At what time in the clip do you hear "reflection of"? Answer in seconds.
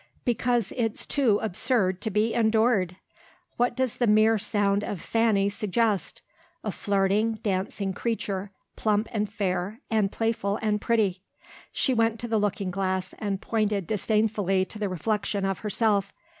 14.89-15.59